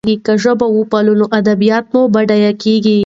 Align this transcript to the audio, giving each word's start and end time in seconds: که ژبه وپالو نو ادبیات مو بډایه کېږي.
که 0.25 0.33
ژبه 0.43 0.67
وپالو 0.77 1.13
نو 1.19 1.25
ادبیات 1.39 1.85
مو 1.93 2.01
بډایه 2.13 2.51
کېږي. 2.63 2.97